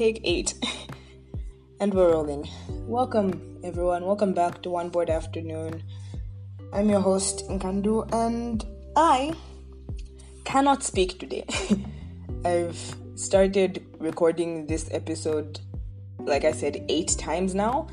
[0.00, 0.54] take eight.
[1.80, 2.48] and we're rolling.
[2.86, 4.06] Welcome, everyone.
[4.06, 5.82] Welcome back to One Board Afternoon.
[6.72, 8.64] I'm your host, Nkandu, and
[8.96, 9.34] I
[10.44, 11.44] cannot speak today.
[12.46, 15.60] I've started recording this episode,
[16.18, 17.86] like I said, eight times now,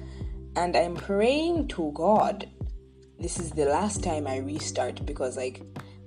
[0.56, 2.48] and I'm praying to God
[3.20, 5.62] this is the last time I restart because, like,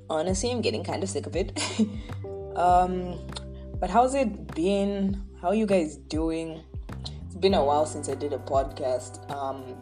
[0.09, 1.61] honestly, I'm getting kind of sick of it.
[2.57, 3.19] um,
[3.79, 5.27] but how's it been?
[5.41, 6.61] How are you guys doing?
[7.25, 9.31] It's been a while since I did a podcast.
[9.31, 9.75] Um,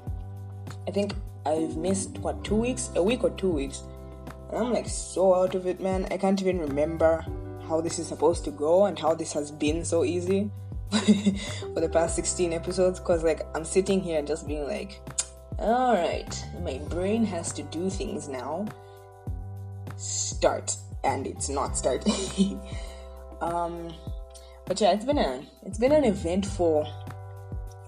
[0.86, 3.82] I think I've missed what two weeks, a week or two weeks,
[4.50, 6.06] and I'm like so out of it, man.
[6.12, 7.26] I can't even remember
[7.66, 10.48] how this is supposed to go and how this has been so easy
[10.92, 13.00] for the past 16 episodes.
[13.00, 15.00] Cause like I'm sitting here just being like,
[15.59, 18.64] all right, my brain has to do things now.
[19.96, 22.60] Start, and it's not starting.
[23.40, 23.93] um
[24.69, 26.87] but yeah, it's been a it's been an eventful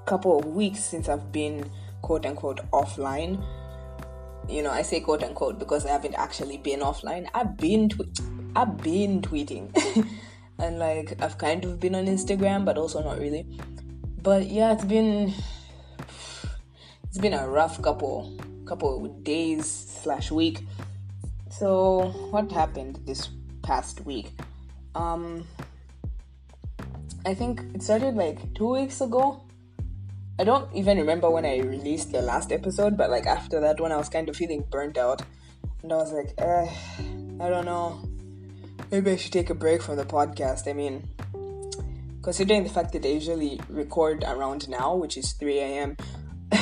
[0.06, 3.45] couple of weeks since I've been quote unquote offline.
[4.48, 7.28] You know, I say quote unquote because I haven't actually been offline.
[7.34, 8.19] I've been tw-
[8.56, 9.70] I've been tweeting,
[10.58, 13.47] and like I've kind of been on Instagram, but also not really.
[14.23, 15.34] But yeah, it's been
[17.05, 19.67] it's been a rough couple couple days
[20.03, 20.64] slash week.
[21.51, 23.28] So what happened this
[23.62, 24.33] past week?
[24.95, 25.45] Um,
[27.26, 29.42] I think it started like two weeks ago.
[30.38, 33.92] I don't even remember when I released the last episode, but like after that one,
[33.92, 35.20] I was kind of feeling burnt out.
[35.82, 36.68] And I was like, eh,
[37.40, 38.00] I don't know.
[38.90, 40.66] Maybe I should take a break from the podcast.
[40.66, 41.06] I mean,
[42.22, 45.96] considering the fact that I usually record around now, which is 3 a.m.,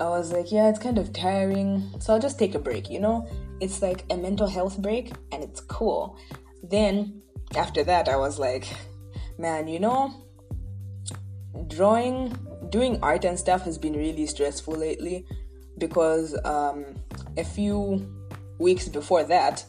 [0.00, 1.84] I was like, yeah, it's kind of tiring.
[2.00, 3.28] So I'll just take a break, you know?
[3.60, 6.16] It's like a mental health break and it's cool.
[6.62, 7.22] Then
[7.54, 8.66] after that, I was like,
[9.38, 10.14] man, you know,
[11.68, 12.36] drawing,
[12.70, 15.26] doing art and stuff has been really stressful lately
[15.78, 16.84] because um,
[17.36, 18.06] a few
[18.58, 19.64] weeks before that,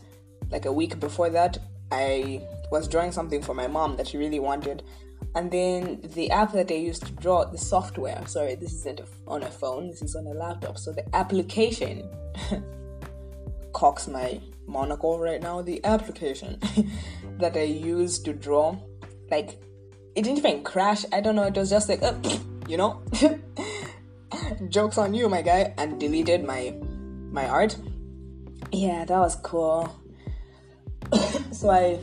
[0.51, 1.57] like a week before that,
[1.91, 2.41] I
[2.71, 4.83] was drawing something for my mom that she really wanted.
[5.35, 9.43] And then the app that I used to draw, the software, sorry, this isn't on
[9.43, 10.77] a phone, this is on a laptop.
[10.77, 12.07] So the application
[13.73, 15.61] cocks my monocle right now.
[15.61, 16.59] The application
[17.39, 18.77] that I used to draw,
[19.33, 19.59] like
[20.15, 21.05] it didn't even crash.
[21.11, 21.43] I don't know.
[21.43, 22.13] It was just like, uh,
[22.67, 23.01] you know,
[24.69, 26.75] jokes on you, my guy, and deleted my
[27.31, 27.75] my art.
[28.71, 29.89] Yeah, that was cool.
[31.51, 31.99] so I,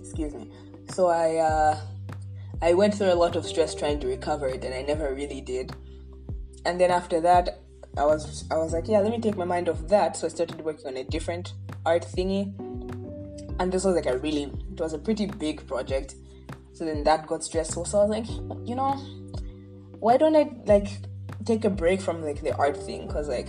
[0.00, 0.50] excuse me.
[0.90, 1.80] So I uh,
[2.62, 5.40] I went through a lot of stress trying to recover it, and I never really
[5.40, 5.72] did.
[6.64, 7.60] And then after that,
[7.96, 10.16] I was I was like, yeah, let me take my mind off that.
[10.16, 11.52] So I started working on a different
[11.84, 12.44] art thingy,
[13.60, 16.14] and this was like a really it was a pretty big project
[16.72, 17.84] so then that got stressful.
[17.84, 18.28] So I was like,
[18.68, 18.92] you know,
[19.98, 20.88] why don't I like
[21.44, 23.08] take a break from like the art thing?
[23.08, 23.48] Cause like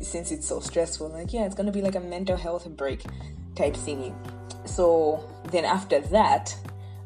[0.00, 3.04] since it's so stressful, like yeah, it's gonna be like a mental health break
[3.54, 4.14] type thingy.
[4.66, 6.54] So then after that,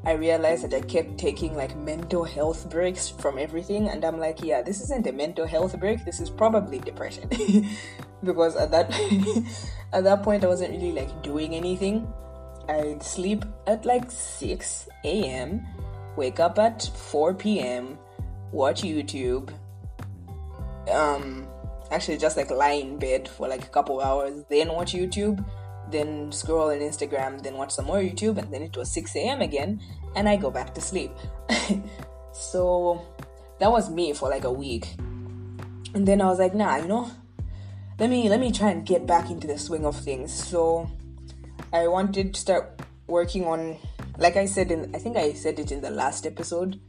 [0.04, 4.42] I realized that I kept taking like mental health breaks from everything, and I'm like,
[4.42, 6.04] yeah, this isn't a mental health break.
[6.04, 7.28] This is probably depression,
[8.24, 8.90] because at that
[9.92, 12.10] at that point I wasn't really like doing anything.
[12.70, 15.66] I'd sleep at like 6 a.m.,
[16.16, 17.98] wake up at 4 p.m.,
[18.52, 19.50] watch YouTube,
[20.90, 21.48] um,
[21.90, 25.44] actually just like lie in bed for like a couple hours, then watch YouTube,
[25.90, 29.40] then scroll on Instagram, then watch some more YouTube, and then it was 6 a.m.
[29.40, 29.80] again,
[30.14, 31.10] and I go back to sleep.
[32.32, 33.04] so
[33.58, 34.94] that was me for like a week.
[35.92, 37.10] And then I was like, nah, you know,
[37.98, 40.32] let me let me try and get back into the swing of things.
[40.32, 40.88] So
[41.72, 43.76] I wanted to start working on,
[44.18, 46.80] like I said in, I think I said it in the last episode.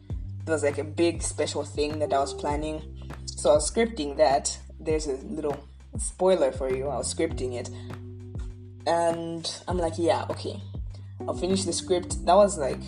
[0.46, 2.82] There was like a big special thing that I was planning.
[3.28, 4.58] So I was scripting that.
[4.80, 5.68] There's a little
[6.00, 6.88] spoiler for you.
[6.88, 7.70] I was scripting it.
[8.88, 10.60] And I'm like, yeah, okay.
[11.28, 12.26] I'll finish the script.
[12.26, 12.80] That was like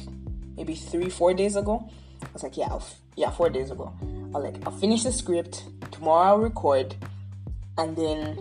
[0.58, 1.88] maybe three, four days ago.
[2.24, 3.94] I was like, yeah, f- yeah, four days ago.
[4.34, 5.66] I'll like, I'll finish the script.
[5.92, 6.96] Tomorrow I'll record.
[7.78, 8.40] And then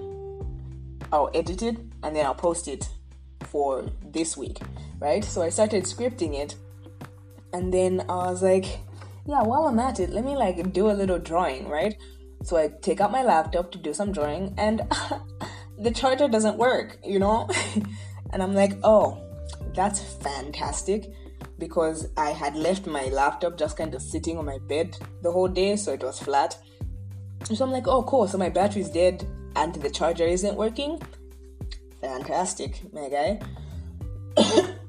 [1.12, 1.76] I'll edit it.
[2.02, 2.88] And then I'll post it
[3.46, 4.58] for this week,
[4.98, 5.24] right?
[5.24, 6.56] So I started scripting it,
[7.52, 8.64] and then I was like,
[9.26, 11.96] yeah, while I'm at it, let me like do a little drawing, right?
[12.42, 14.82] So I take out my laptop to do some drawing, and
[15.78, 17.48] the charger doesn't work, you know?
[18.32, 19.22] and I'm like, oh,
[19.74, 21.12] that's fantastic
[21.58, 25.48] because I had left my laptop just kind of sitting on my bed the whole
[25.48, 26.58] day, so it was flat.
[27.44, 28.26] So I'm like, oh, cool.
[28.26, 31.00] So my battery's dead and the charger isn't working
[32.02, 33.40] fantastic, my guy.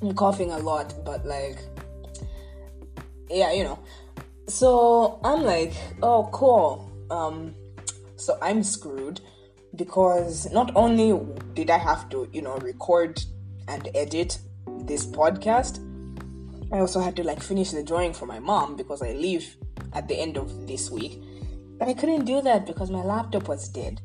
[0.00, 1.58] I'm coughing a lot, but like,
[3.28, 3.78] yeah, you know.
[4.46, 6.90] So I'm like, oh, cool.
[7.10, 7.54] Um,
[8.16, 9.20] so I'm screwed
[9.76, 11.18] because not only
[11.54, 13.22] did I have to, you know, record
[13.66, 15.84] and edit this podcast,
[16.72, 19.56] I also had to like finish the drawing for my mom because I leave
[19.92, 21.22] at the end of this week.
[21.78, 24.00] But I couldn't do that because my laptop was dead.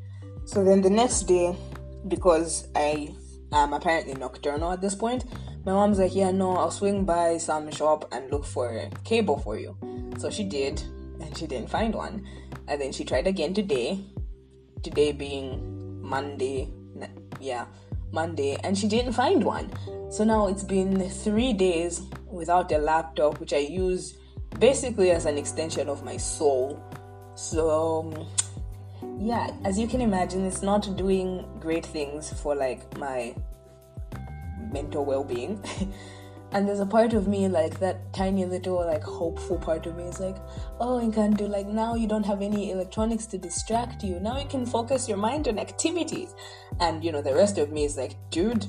[0.46, 1.56] So then the next day,
[2.08, 3.14] because I
[3.52, 5.26] am apparently nocturnal at this point,
[5.66, 9.40] my mom's like, Yeah, no, I'll swing by some shop and look for a cable
[9.40, 9.78] for you.
[10.18, 10.82] So she did,
[11.22, 12.26] and she didn't find one.
[12.68, 14.00] And then she tried again today,
[14.84, 16.70] today being Monday,
[17.40, 17.66] yeah,
[18.12, 19.72] Monday, and she didn't find one.
[20.12, 24.18] So now it's been three days without a laptop, which I use
[24.60, 26.82] basically as an extension of my soul.
[27.36, 28.28] So, um,
[29.20, 33.36] yeah, as you can imagine, it's not doing great things for like my
[34.72, 35.64] mental well-being.
[36.54, 40.04] And there's a part of me like that tiny little like hopeful part of me
[40.04, 40.36] is like
[40.80, 44.20] oh you can't do like now you don't have any electronics to distract you.
[44.20, 46.36] Now you can focus your mind on activities.
[46.80, 48.68] And you know the rest of me is like dude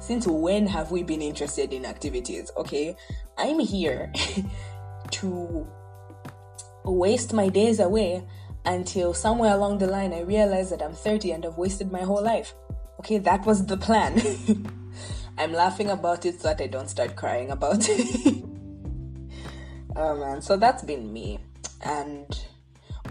[0.00, 2.50] since when have we been interested in activities?
[2.56, 2.96] Okay
[3.38, 4.12] i'm here
[5.10, 5.66] to
[6.84, 8.24] waste my days away
[8.66, 12.22] until somewhere along the line I realize that I'm 30 and I've wasted my whole
[12.22, 12.54] life.
[13.00, 14.20] Okay, that was the plan.
[15.38, 18.44] I'm laughing about it so that I don't start crying about it.
[19.96, 21.38] oh man, so that's been me.
[21.84, 22.26] And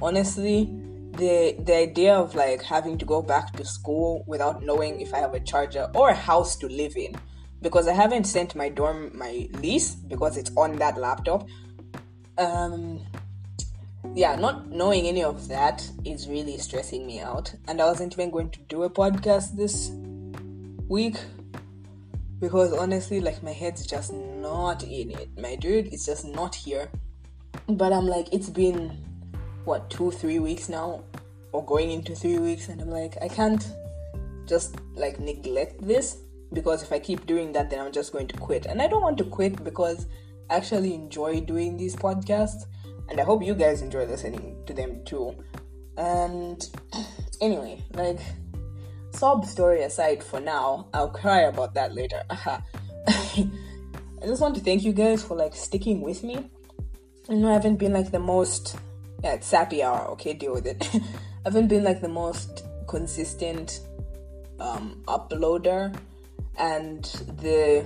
[0.01, 0.69] honestly,
[1.13, 5.19] the the idea of like having to go back to school without knowing if I
[5.19, 7.15] have a charger or a house to live in
[7.61, 11.47] because I haven't sent my dorm my lease because it's on that laptop.
[12.37, 13.05] Um
[14.13, 17.53] yeah, not knowing any of that is really stressing me out.
[17.67, 19.91] And I wasn't even going to do a podcast this
[20.87, 21.15] week
[22.39, 25.29] because honestly, like my head's just not in it.
[25.37, 26.89] My dude is just not here.
[27.67, 29.03] But I'm like, it's been
[29.63, 31.03] what two, three weeks now,
[31.51, 33.65] or going into three weeks, and I'm like, I can't
[34.45, 36.17] just like neglect this
[36.53, 38.65] because if I keep doing that, then I'm just going to quit.
[38.67, 40.05] And I don't want to quit because
[40.49, 42.65] I actually enjoy doing these podcasts,
[43.09, 45.35] and I hope you guys enjoy listening to them too.
[45.97, 46.63] And
[47.41, 48.19] anyway, like
[49.11, 52.23] sob story aside for now, I'll cry about that later.
[52.29, 56.49] I just want to thank you guys for like sticking with me.
[57.29, 58.75] You know I haven't been like the most
[59.23, 60.87] yeah, it's sappy hour, okay, deal with it.
[60.93, 60.99] I
[61.45, 63.81] haven't been like the most consistent
[64.59, 65.95] um uploader
[66.57, 67.03] and
[67.41, 67.85] the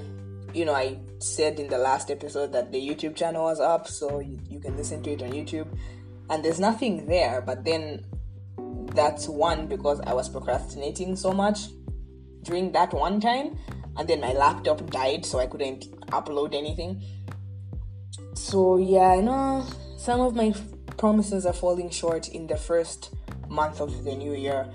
[0.53, 4.19] you know I said in the last episode that the YouTube channel was up so
[4.19, 5.67] you, you can listen to it on YouTube
[6.29, 8.05] and there's nothing there but then
[8.93, 11.69] that's one because I was procrastinating so much
[12.43, 13.57] during that one time,
[13.97, 17.01] and then my laptop died, so I couldn't upload anything.
[18.33, 19.65] So, yeah, I know
[19.97, 20.53] some of my
[20.97, 23.13] promises are falling short in the first
[23.47, 24.69] month of the new year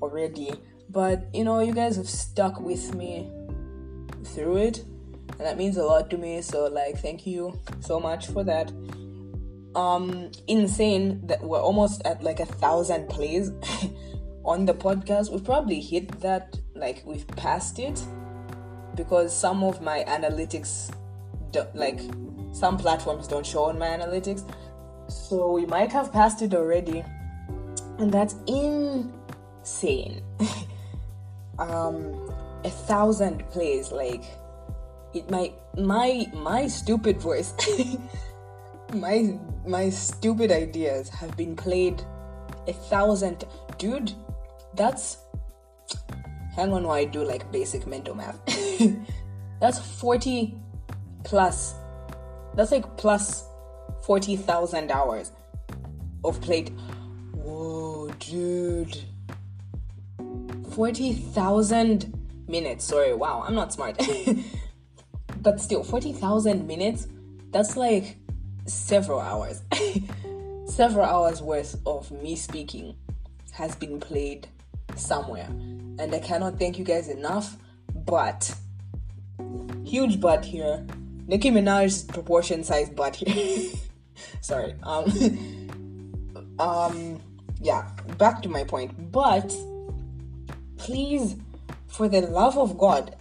[0.00, 0.52] already,
[0.88, 3.30] but you know, you guys have stuck with me
[4.24, 4.84] through it,
[5.40, 6.42] and that means a lot to me.
[6.42, 8.70] So, like, thank you so much for that.
[9.74, 13.50] Um insane that we're almost at like a thousand plays
[14.44, 15.30] on the podcast.
[15.32, 18.04] We've probably hit that like we've passed it
[18.96, 20.92] because some of my analytics
[21.72, 22.00] like
[22.52, 24.42] some platforms don't show on my analytics.
[25.08, 27.02] So we might have passed it already.
[27.98, 30.22] And that's insane.
[31.58, 32.28] Um
[32.64, 34.24] a thousand plays like
[35.14, 37.52] it my my my stupid voice
[38.94, 42.02] my my stupid ideas have been played
[42.66, 43.44] a thousand
[43.78, 44.12] dude
[44.74, 45.18] that's
[46.54, 48.38] hang on while i do like basic mental math.
[49.60, 50.54] That's 40
[51.22, 51.74] plus
[52.54, 53.44] that's like plus
[54.04, 55.32] 40,000 hours
[56.24, 56.74] of played.
[57.34, 58.98] Whoa dude.
[60.72, 62.16] 40,000
[62.48, 63.96] minutes sorry wow i'm not smart
[65.40, 67.08] but still 40,000 minutes
[67.50, 68.16] that's like
[68.66, 69.62] several hours,
[70.66, 72.96] several hours worth of me speaking
[73.52, 74.46] has been played
[74.96, 75.46] somewhere.
[75.98, 77.56] And I cannot thank you guys enough,
[77.94, 78.54] but
[79.84, 80.86] huge butt here.
[81.26, 83.70] Nicki Minaj's proportion size butt here.
[84.40, 84.74] Sorry.
[84.82, 87.20] Um um
[87.60, 89.12] yeah, back to my point.
[89.12, 89.54] But
[90.78, 91.36] please,
[91.88, 93.14] for the love of God,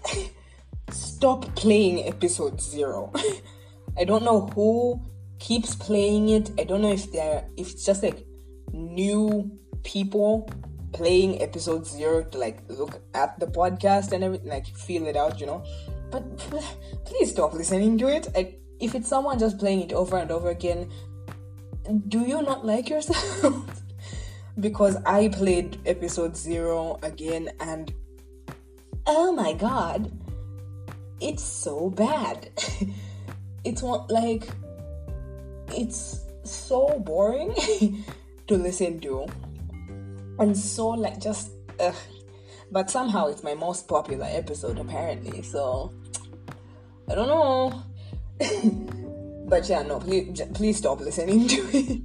[1.19, 3.11] stop playing episode zero.
[3.99, 5.01] I don't know who
[5.37, 6.49] keeps playing it.
[6.57, 8.25] I don't know if they're if it's just like
[8.71, 9.51] new
[9.83, 10.49] people
[10.93, 15.41] playing episode zero to like look at the podcast and everything, like feel it out,
[15.41, 15.61] you know.
[16.09, 16.23] but
[17.05, 18.29] please stop listening to it.
[18.79, 20.89] If it's someone just playing it over and over again,
[22.07, 23.83] do you not like yourself?
[24.61, 27.93] because I played episode zero again and
[29.05, 30.09] oh my god,
[31.21, 32.49] it's so bad.
[33.63, 34.43] it's what like
[35.75, 37.53] it's so boring
[38.47, 39.25] to listen to
[40.39, 41.95] and so like just ugh.
[42.71, 45.93] but somehow it's my most popular episode apparently so
[47.09, 47.83] i don't know
[49.47, 52.01] but yeah no please please stop listening to it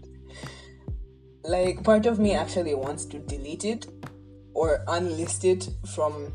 [1.44, 3.86] like part of me actually wants to delete it
[4.54, 6.32] or unlist it from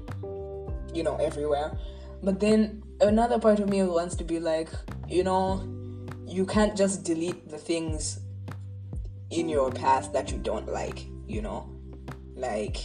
[0.93, 1.77] you know everywhere
[2.23, 4.69] but then another part of me wants to be like
[5.07, 5.63] you know
[6.25, 8.19] you can't just delete the things
[9.31, 11.69] in your past that you don't like you know?
[12.35, 12.77] Like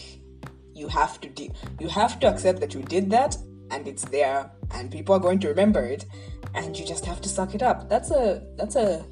[0.74, 1.50] you have to de-
[1.80, 3.36] you have to accept that you did that
[3.70, 6.04] and it's there and people are going to remember it
[6.54, 7.88] and you just have to suck it up.
[7.88, 9.04] That's a that's a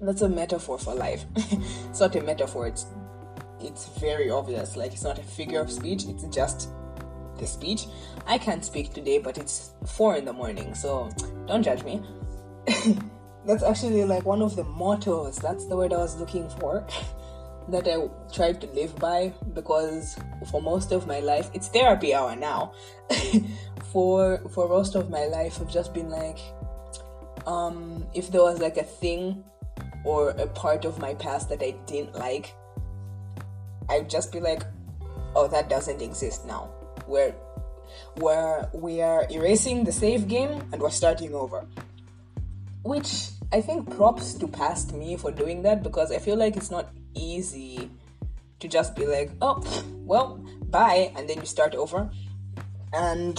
[0.00, 1.24] that's a metaphor for life.
[1.88, 2.66] It's not a metaphor.
[2.66, 2.86] It's
[3.60, 4.76] it's very obvious.
[4.76, 6.04] Like it's not a figure of speech.
[6.06, 6.70] It's just
[7.38, 7.86] the speech
[8.26, 11.08] i can't speak today but it's four in the morning so
[11.46, 12.02] don't judge me
[13.46, 16.86] that's actually like one of the mottos that's the word i was looking for
[17.68, 20.16] that I tried to live by because
[20.50, 22.72] for most of my life it's therapy hour now.
[23.92, 26.38] for for most of my life I've just been like
[27.46, 29.44] um if there was like a thing
[30.04, 32.54] or a part of my past that I didn't like
[33.88, 34.62] I'd just be like
[35.34, 36.70] oh that doesn't exist now.
[37.08, 37.34] We're
[38.16, 41.66] where we are erasing the save game and we're starting over.
[42.82, 46.70] Which I think props to past me for doing that because I feel like it's
[46.70, 47.90] not easy
[48.60, 49.62] to just be like, oh,
[50.04, 52.10] well, bye, and then you start over.
[52.92, 53.36] And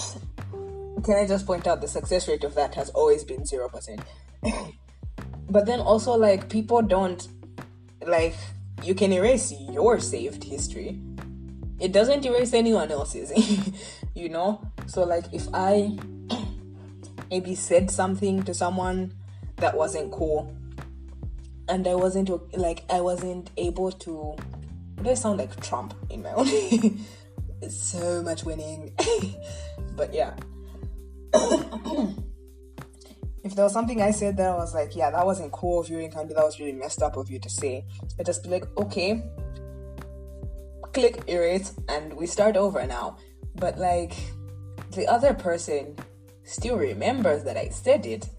[1.03, 4.03] can I just point out the success rate of that has always been 0%.
[5.49, 7.27] but then also, like, people don't,
[8.05, 8.35] like,
[8.83, 10.99] you can erase your saved history.
[11.79, 13.31] It doesn't erase anyone else's,
[14.13, 14.62] you know?
[14.88, 15.98] So, like, if I
[17.31, 19.13] maybe said something to someone
[19.57, 20.53] that wasn't cool,
[21.69, 24.36] and I wasn't like I wasn't able to.
[25.05, 26.48] I sound like Trump in my own?
[27.69, 28.93] so much winning,
[29.95, 30.33] but yeah.
[33.43, 35.89] if there was something I said that I was like, yeah, that wasn't cool of
[35.89, 37.86] you, and of that was really messed up of you to say,
[38.19, 39.24] I just be like, okay,
[40.93, 43.17] click erase, and we start over now.
[43.55, 44.13] But like,
[44.91, 45.96] the other person
[46.43, 48.29] still remembers that I said it,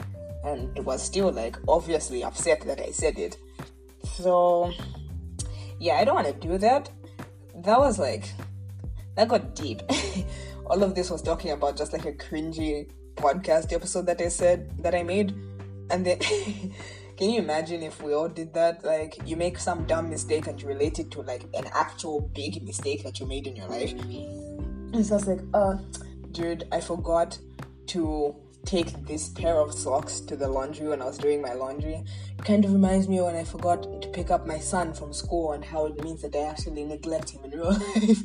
[0.44, 3.36] and was still like obviously upset that I said it.
[4.04, 4.72] So
[5.78, 6.90] yeah, I don't want to do that.
[7.54, 8.24] That was like
[9.16, 9.82] that got deep.
[10.66, 14.70] All of this was talking about just like a cringy podcast episode that I said
[14.82, 15.34] that I made,
[15.90, 16.20] and then.
[17.20, 18.82] Can you imagine if we all did that?
[18.82, 22.62] Like, you make some dumb mistake and you relate it to like an actual big
[22.62, 23.92] mistake that you made in your life.
[23.92, 25.76] And so I was like, uh,
[26.32, 27.38] dude, I forgot
[27.88, 28.34] to
[28.64, 32.02] take this pair of socks to the laundry when I was doing my laundry.
[32.38, 35.52] It kind of reminds me when I forgot to pick up my son from school
[35.52, 38.22] and how it means that I actually neglect him in real life.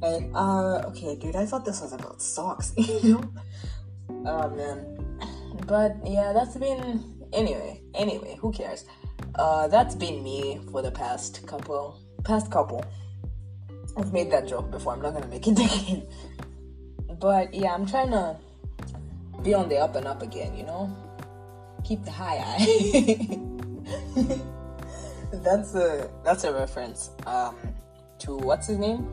[0.00, 3.00] like, uh, okay, dude, I thought this was about socks, you
[4.08, 4.24] know?
[4.24, 4.96] Oh man.
[5.66, 8.84] But yeah, that's been anyway, anyway, who cares?
[9.34, 12.84] Uh that's been me for the past couple past couple.
[13.96, 16.06] I've made that joke before, I'm not gonna make it again.
[17.20, 18.36] But yeah, I'm trying to
[19.42, 20.94] be on the up and up again, you know?
[21.84, 23.38] Keep the high eye.
[25.32, 27.56] that's a that's a reference um,
[28.20, 29.08] to what's his name?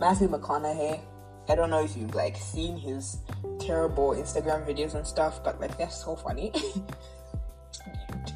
[0.00, 1.00] Matthew McConaughey.
[1.48, 3.18] I don't know if you've like seen his
[3.58, 6.52] terrible Instagram videos and stuff, but like they're so funny.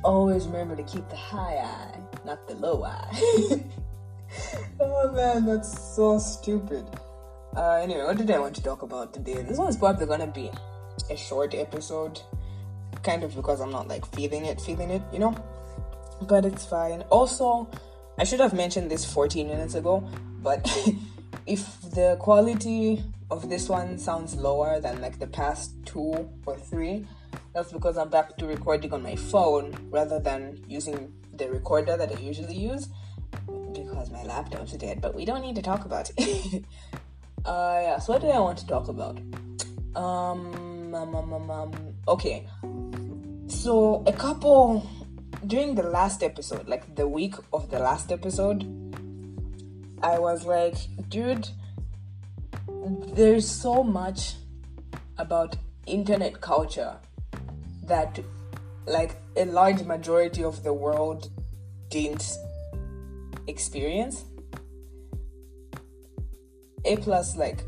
[0.05, 3.11] Always remember to keep the high eye, not the low eye.
[4.81, 6.85] oh man, that's so stupid.
[7.57, 9.41] Uh, anyway, what did I want to talk about today?
[9.43, 10.51] This one's probably gonna be
[11.09, 12.21] a short episode,
[13.03, 15.35] kind of because I'm not like feeling it, feeling it, you know?
[16.21, 17.01] But it's fine.
[17.11, 17.71] Also,
[18.19, 20.07] I should have mentioned this 14 minutes ago,
[20.43, 20.67] but
[21.47, 27.07] if the quality of this one sounds lower than like the past two or three,
[27.55, 32.11] that's because I'm back to recording on my phone rather than using the recorder that
[32.11, 32.89] I usually use
[33.73, 36.65] because my laptop's dead, but we don't need to talk about it.
[37.45, 39.19] uh, yeah, so what did I want to talk about?
[39.95, 41.73] Um, um, um, um, um,
[42.09, 42.47] okay.
[43.47, 44.89] So a couple
[45.47, 48.65] during the last episode, like the week of the last episode,
[50.03, 50.75] I was like,
[51.09, 51.49] dude,
[53.15, 54.35] there's so much
[55.19, 55.55] about
[55.87, 56.97] internet culture
[57.87, 58.19] that
[58.87, 61.31] like a large majority of the world
[61.91, 62.37] didn't
[63.47, 64.25] experience.
[66.85, 67.65] A plus like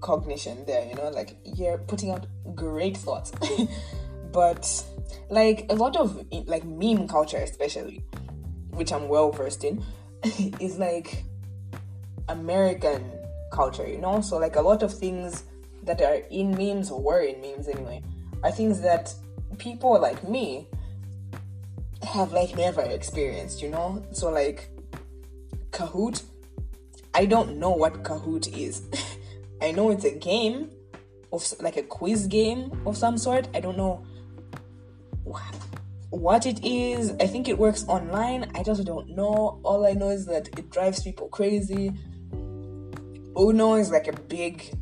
[0.00, 3.32] cognition there, you know, like you're putting out great thoughts.
[4.32, 4.84] but
[5.30, 8.04] like a lot of like meme culture especially,
[8.70, 9.82] which I'm well versed in,
[10.60, 11.24] is like
[12.28, 13.10] American
[13.50, 14.20] culture, you know?
[14.20, 15.44] So like a lot of things
[15.84, 18.02] that are in memes or were in memes anyway
[18.42, 19.14] are things that
[19.54, 20.68] people like me
[22.02, 24.04] have like never experienced, you know?
[24.12, 24.68] So like
[25.70, 26.22] Kahoot,
[27.14, 28.82] I don't know what Kahoot is.
[29.62, 30.70] I know it's a game
[31.32, 33.48] of like a quiz game of some sort.
[33.54, 34.04] I don't know
[36.10, 37.12] what it is.
[37.20, 38.50] I think it works online.
[38.54, 39.60] I just don't know.
[39.62, 41.92] All I know is that it drives people crazy.
[43.36, 44.76] Uno is like a big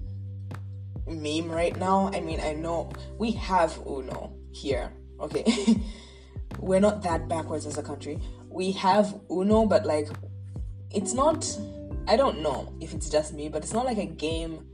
[1.06, 2.10] meme right now.
[2.12, 5.44] I mean, I know we have Uno here, okay?
[6.58, 8.20] We're not that backwards as a country.
[8.48, 10.08] We have Uno, but like,
[10.90, 11.46] it's not.
[12.06, 14.66] I don't know if it's just me, but it's not like a game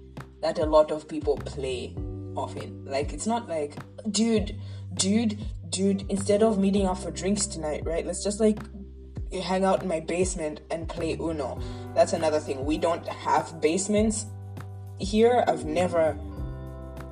[0.42, 1.94] that a lot of people play
[2.36, 2.84] often.
[2.84, 3.74] Like, it's not like,
[4.10, 4.56] dude,
[4.94, 5.38] dude,
[5.70, 8.04] dude, instead of meeting up for drinks tonight, right?
[8.04, 8.58] Let's just like
[9.32, 11.60] hang out in my basement and play Uno.
[11.94, 12.64] That's another thing.
[12.64, 14.26] We don't have basements
[14.98, 15.44] here.
[15.46, 16.18] I've never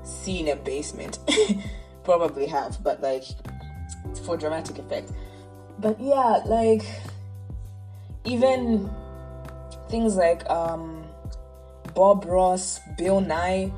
[0.02, 1.18] seen a basement.
[2.06, 3.24] Probably have, but like
[4.24, 5.10] for dramatic effect.
[5.78, 6.86] But yeah, like
[8.24, 8.88] even
[9.88, 11.04] things like um
[11.96, 13.72] Bob Ross, Bill Nye,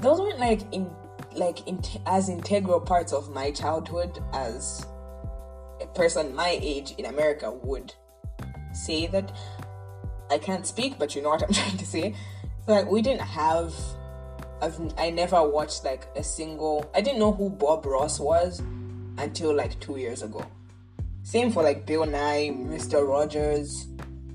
[0.00, 0.90] those weren't like in
[1.32, 4.86] like in, as integral parts of my childhood as
[5.80, 7.94] a person my age in America would
[8.74, 9.32] say that
[10.30, 12.14] I can't speak, but you know what I'm trying to say.
[12.66, 13.74] Like we didn't have
[14.62, 18.60] I've I never watched like a single I didn't know who Bob Ross was
[19.18, 20.44] until like two years ago.
[21.22, 23.06] Same for like Bill Nye, Mr.
[23.06, 23.86] Rogers,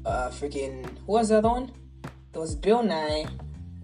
[0.06, 1.72] uh freaking who was the other one?
[2.32, 3.26] There was Bill Nye,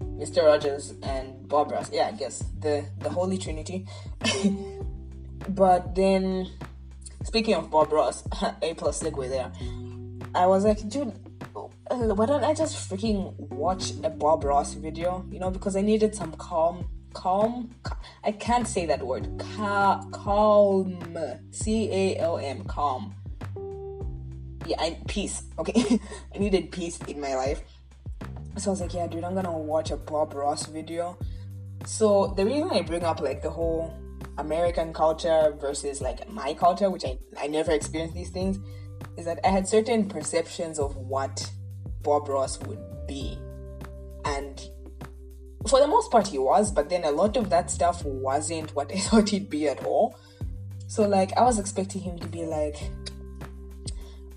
[0.02, 0.44] Mr.
[0.44, 1.90] Rogers, and Bob Ross.
[1.92, 3.86] Yeah, I guess the the Holy Trinity.
[5.48, 6.48] but then
[7.24, 8.24] speaking of Bob Ross,
[8.62, 9.50] A plus segue there.
[10.34, 11.12] I was like, dude,
[11.94, 15.26] why don't I just freaking watch a Bob Ross video?
[15.30, 17.70] You know, because I needed some calm, calm.
[18.24, 19.28] I can't say that word.
[19.38, 20.98] Ca- calm.
[21.50, 22.64] C A L M.
[22.64, 23.14] Calm.
[24.66, 25.42] Yeah, I peace.
[25.58, 26.00] Okay,
[26.34, 27.62] I needed peace in my life.
[28.58, 31.18] So I was like, yeah, dude, I'm gonna watch a Bob Ross video.
[31.84, 33.92] So the reason I bring up like the whole
[34.38, 38.58] American culture versus like my culture, which I I never experienced these things,
[39.16, 41.50] is that I had certain perceptions of what
[42.02, 43.38] Bob Ross would be.
[44.24, 44.60] And
[45.66, 48.92] for the most part, he was, but then a lot of that stuff wasn't what
[48.92, 50.18] I thought he'd be at all.
[50.86, 52.76] So, like, I was expecting him to be like,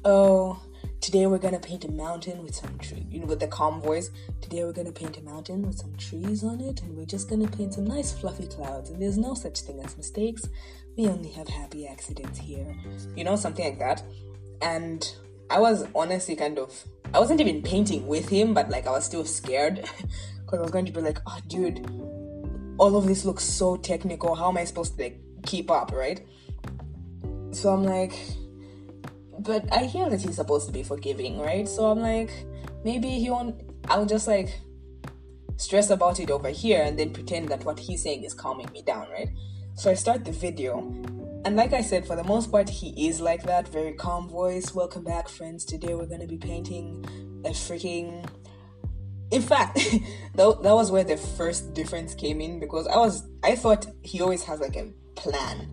[0.05, 0.61] oh,
[1.01, 4.09] today we're gonna paint a mountain with some tree, you know, with the calm voice.
[4.41, 7.47] Today we're gonna paint a mountain with some trees on it, and we're just gonna
[7.47, 8.89] paint some nice fluffy clouds.
[8.89, 10.47] And there's no such thing as mistakes.
[10.95, 12.75] We only have happy accidents here,
[13.15, 14.03] you know, something like that.
[14.61, 15.13] And
[15.49, 19.05] I was honestly kind of I wasn't even painting with him, but like I was
[19.05, 19.75] still scared
[20.45, 21.79] because I was going to be like, oh, dude,
[22.77, 24.35] all of this looks so technical.
[24.35, 26.27] How am I supposed to like keep up, right?
[27.51, 28.13] So I'm like,
[29.39, 31.65] but I hear that he's supposed to be forgiving, right?
[31.69, 32.31] So I'm like,
[32.83, 33.61] maybe he won't.
[33.87, 34.59] I'll just like
[35.55, 38.81] stress about it over here and then pretend that what he's saying is calming me
[38.81, 39.29] down, right?
[39.75, 40.81] So I start the video
[41.45, 44.73] and like I said, for the most part, he is like that, very calm voice.
[44.73, 45.63] Welcome back, friends.
[45.63, 47.05] Today we're gonna be painting
[47.45, 48.27] a freaking.
[49.29, 49.75] In fact,
[50.35, 54.21] that, that was where the first difference came in because I was I thought he
[54.21, 55.69] always has like a plan.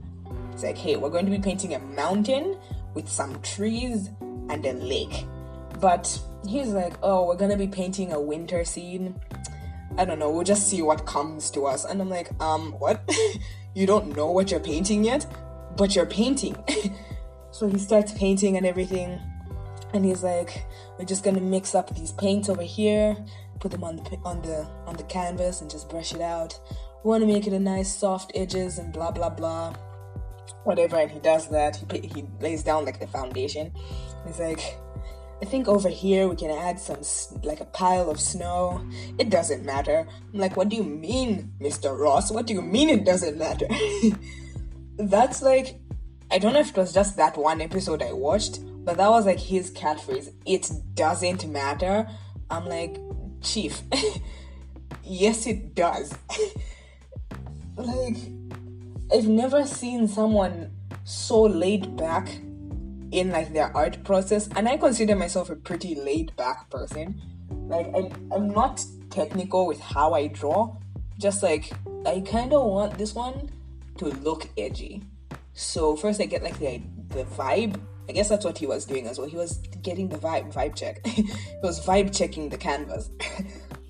[0.53, 2.59] It's like, hey, we're going to be painting a mountain
[2.93, 5.25] with some trees and a lake.
[5.81, 9.19] But he's like, oh, we're gonna be painting a winter scene.
[9.97, 11.87] I don't know, we'll just see what comes to us.
[11.87, 13.11] And I'm like, um, what?
[13.75, 15.27] you don't know what you're painting yet?
[15.77, 16.57] But you're painting.
[17.51, 19.21] so he starts painting and everything.
[19.95, 20.65] And he's like,
[20.99, 23.17] we're just gonna mix up these paints over here,
[23.61, 26.59] put them on the on the on the canvas, and just brush it out.
[27.05, 29.75] We want to make it a nice soft edges and blah blah blah,
[30.65, 30.97] whatever.
[30.97, 31.83] And he does that.
[31.91, 33.73] He he lays down like the foundation.
[34.27, 34.79] He's like,
[35.43, 37.03] I think over here we can add some
[37.43, 38.81] like a pile of snow.
[39.19, 40.07] It doesn't matter.
[40.33, 41.99] I'm like, what do you mean, Mr.
[41.99, 42.31] Ross?
[42.31, 43.67] What do you mean it doesn't matter?
[44.97, 45.79] that's like
[46.31, 49.27] I don't know if it was just that one episode I watched, but that was
[49.27, 50.33] like his catchphrase.
[50.47, 52.09] It doesn't matter.
[52.51, 52.99] I'm like,
[53.43, 53.83] Chief,
[55.05, 56.15] yes, it does.
[57.77, 58.17] like
[59.13, 60.71] I've never seen someone
[61.05, 62.29] so laid back
[63.11, 67.21] in like their art process and I consider myself a pretty laid back person.
[67.51, 70.77] Like I'm, I'm not technical with how I draw.
[71.19, 71.73] Just like
[72.07, 73.51] I kind of want this one
[73.99, 75.03] to look edgy.
[75.55, 77.81] So first I get like the the vibe.
[78.09, 79.29] I guess that's what he was doing as well.
[79.29, 81.07] He was getting the vibe vibe check.
[81.07, 81.25] he
[81.63, 83.11] was vibe checking the canvas.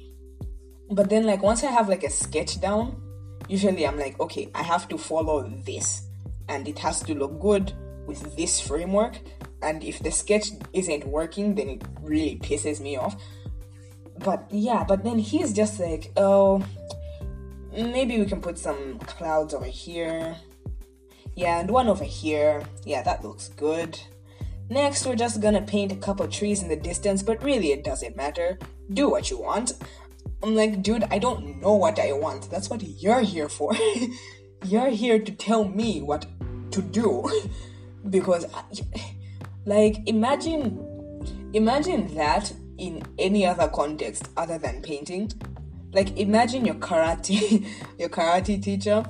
[0.90, 3.00] but then like once I have like a sketch down,
[3.48, 6.08] usually I'm like, okay, I have to follow this
[6.48, 7.72] and it has to look good
[8.06, 9.18] with this framework.
[9.62, 13.16] And if the sketch isn't working, then it really pisses me off.
[14.18, 16.64] But yeah, but then he's just like, oh,
[17.72, 20.36] maybe we can put some clouds over here.
[21.34, 22.62] Yeah, and one over here.
[22.84, 23.98] Yeah, that looks good.
[24.68, 28.16] Next, we're just gonna paint a couple trees in the distance, but really it doesn't
[28.16, 28.58] matter.
[28.92, 29.72] Do what you want.
[30.42, 32.50] I'm like, dude, I don't know what I want.
[32.50, 33.72] That's what you're here for.
[34.64, 36.26] you're here to tell me what
[36.72, 37.28] to do.
[38.10, 38.46] because,
[39.64, 45.30] like, imagine, imagine that in any other context other than painting.
[45.92, 47.66] Like, imagine your karate,
[47.98, 49.04] your karate teacher.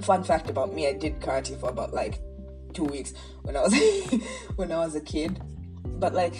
[0.00, 2.20] Fun fact about me: I did karate for about like
[2.72, 3.74] two weeks when I was
[4.56, 5.40] when I was a kid.
[5.84, 6.34] But like,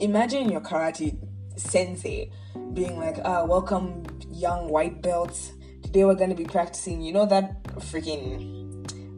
[0.00, 1.16] imagine your karate
[1.56, 2.30] sensei
[2.74, 5.52] being like, ah, welcome young white belts.
[5.82, 8.56] Today we're gonna be practicing, you know, that freaking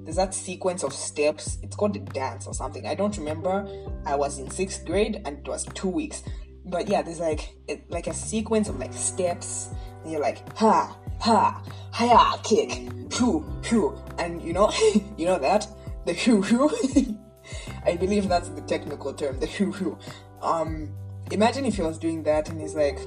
[0.04, 1.58] there's that sequence of steps.
[1.62, 2.86] It's called a dance or something.
[2.86, 3.68] I don't remember.
[4.06, 6.22] I was in sixth grade and it was two weeks.
[6.68, 9.68] But yeah, there's like it, like a sequence of like steps.
[10.02, 14.70] And you're like ha ha ha kick hoo hoo, and you know
[15.16, 15.66] you know that
[16.06, 17.18] the hoo hoo.
[17.84, 19.98] I believe that's the technical term, the hoo hoo.
[20.42, 20.90] Um,
[21.30, 22.98] imagine if he was doing that and he's like,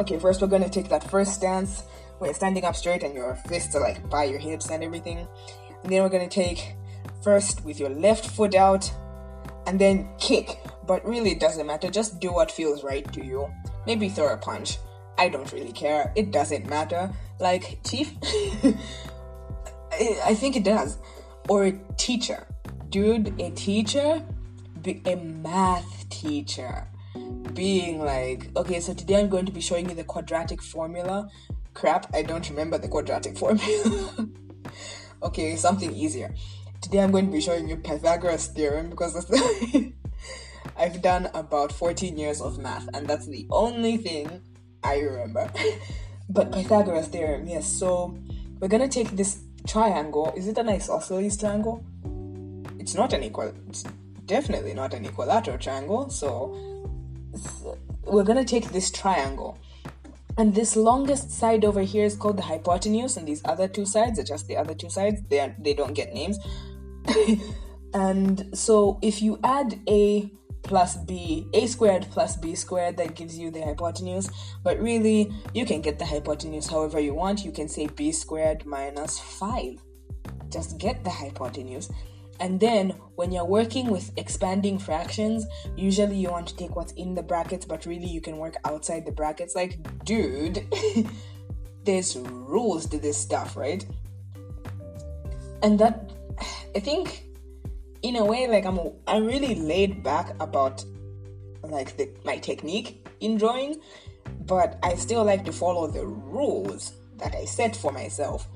[0.00, 1.82] okay, first we're gonna take that first stance
[2.18, 5.26] where you're standing up straight and your fists are like by your hips and everything.
[5.82, 6.74] And then we're gonna take
[7.22, 8.90] first with your left foot out
[9.66, 10.58] and then kick.
[10.86, 11.90] But really, it doesn't matter.
[11.90, 13.50] Just do what feels right to you.
[13.86, 14.78] Maybe throw a punch.
[15.18, 16.12] I don't really care.
[16.14, 17.10] It doesn't matter.
[17.40, 18.12] Like, Chief?
[19.92, 20.98] I think it does.
[21.48, 22.46] Or a teacher.
[22.90, 24.24] Dude, a teacher?
[25.06, 26.86] A math teacher
[27.54, 31.28] being like, okay, so today I'm going to be showing you the quadratic formula.
[31.74, 34.28] Crap, I don't remember the quadratic formula.
[35.22, 36.32] okay, something easier.
[36.80, 39.92] Today I'm going to be showing you Pythagoras theorem because that's the
[40.76, 44.40] I've done about 14 years of math and that's the only thing
[44.82, 45.50] I remember.
[46.28, 47.66] but Pythagoras theorem, yes.
[47.70, 48.16] So
[48.60, 50.32] we're gonna take this triangle.
[50.36, 51.84] Is it an isosceles triangle?
[52.78, 53.52] It's not an equal.
[53.68, 53.84] It's
[54.26, 56.08] definitely not an equilateral triangle.
[56.10, 56.54] So
[58.04, 59.58] we're gonna take this triangle
[60.38, 64.18] and this longest side over here is called the hypotenuse and these other two sides
[64.18, 66.38] are just the other two sides they, are, they don't get names
[67.94, 70.30] and so if you add a
[70.66, 74.28] plus b a squared plus b squared that gives you the hypotenuse
[74.62, 78.66] but really you can get the hypotenuse however you want you can say b squared
[78.66, 79.80] minus 5
[80.50, 81.90] just get the hypotenuse
[82.40, 87.14] and then when you're working with expanding fractions, usually you want to take what's in
[87.14, 89.54] the brackets, but really you can work outside the brackets.
[89.54, 90.66] Like, dude,
[91.84, 93.84] there's rules to this stuff, right?
[95.62, 96.10] And that,
[96.74, 97.25] I think,
[98.06, 100.84] in a way, like I'm, I'm really laid back about
[101.62, 103.80] like the, my technique in drawing,
[104.46, 108.46] but I still like to follow the rules that I set for myself.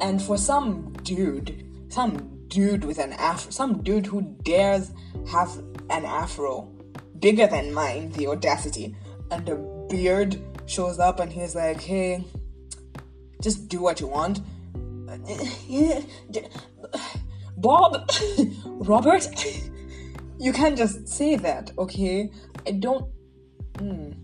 [0.00, 4.90] And for some dude, some dude with an afro, some dude who dares
[5.30, 5.56] have
[5.88, 6.70] an afro
[7.18, 8.94] bigger than mine, the audacity,
[9.30, 9.56] and a
[9.88, 12.22] beard shows up and he's like, hey,
[13.40, 14.40] just do what you want.
[17.56, 18.08] Bob,
[18.66, 19.26] Robert,
[20.38, 22.30] you can't just say that, okay?
[22.66, 23.10] I don't.
[23.74, 24.14] Mm.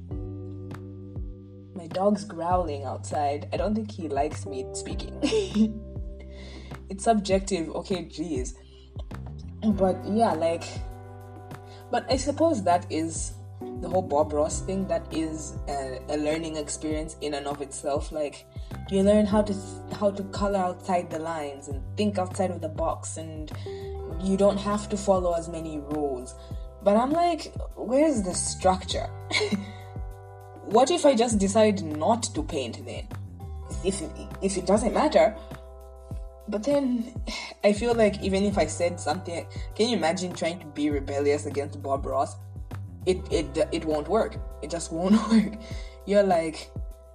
[1.75, 3.49] My dog's growling outside.
[3.53, 5.19] I don't think he likes me speaking.
[6.93, 8.53] it's subjective okay jeez.
[9.81, 10.65] but yeah like
[11.91, 13.33] but i suppose that is
[13.81, 18.13] the whole bob ross thing that is a, a learning experience in and of itself
[18.13, 18.45] like
[18.91, 19.55] you learn how to
[19.99, 23.53] how to color outside the lines and think outside of the box and
[24.21, 26.35] you don't have to follow as many rules
[26.83, 29.07] but i'm like where's the structure
[30.65, 33.07] what if i just decide not to paint then
[33.85, 34.03] if
[34.43, 35.35] if it doesn't matter
[36.49, 37.15] but then
[37.65, 41.47] I feel like even if I said something, can you imagine trying to be rebellious
[41.47, 42.37] against Bob Ross?
[43.07, 44.37] It it it won't work.
[44.63, 45.59] It just won't work.
[46.07, 46.71] You're like,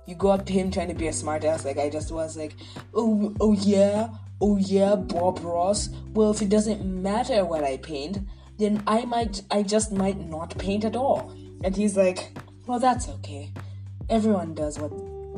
[0.08, 2.56] you go up to him trying to be a smartass, like I just was like,
[2.94, 4.08] oh, oh yeah,
[4.42, 5.90] oh yeah, Bob Ross.
[6.14, 8.20] Well, if it doesn't matter what I paint,
[8.58, 11.32] then I might, I just might not paint at all.
[11.64, 12.32] And he's like,
[12.66, 13.52] well, that's okay.
[14.10, 14.92] Everyone does what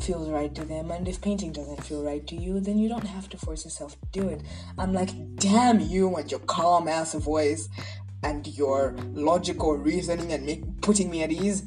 [0.03, 3.08] feels right to them, and if painting doesn't feel right to you, then you don't
[3.08, 4.41] have to force yourself to do it.
[4.77, 7.67] I'm like, damn you and your calm ass voice
[8.21, 11.63] and your logical reasoning and make, putting me at ease.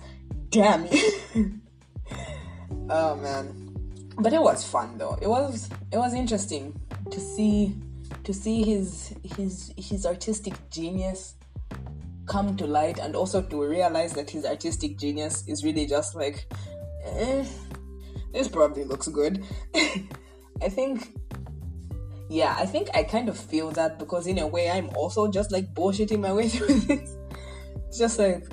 [0.51, 1.59] Damn you.
[2.91, 3.59] oh man.
[4.19, 5.19] But it was fun though.
[5.21, 6.79] It was it was interesting
[7.11, 7.75] to see
[8.25, 11.35] to see his his his artistic genius
[12.27, 16.47] come to light and also to realize that his artistic genius is really just like
[17.05, 17.45] eh,
[18.33, 19.45] this probably looks good.
[20.63, 21.13] I think
[22.33, 25.53] yeah, I think I kind of feel that because in a way I'm also just
[25.53, 27.17] like bullshitting my way through this.
[27.89, 28.47] It's just like,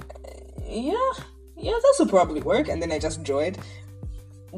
[0.65, 1.11] yeah,
[1.55, 3.57] yeah, this will probably work, and then I just draw it.